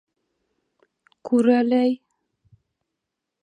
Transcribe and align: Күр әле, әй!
Күр 1.31 1.51
әле, 1.57 1.81
әй! 1.83 1.95